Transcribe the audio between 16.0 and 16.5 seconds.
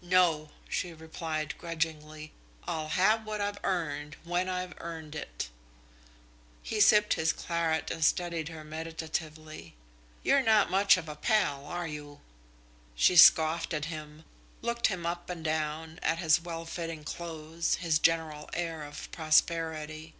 at his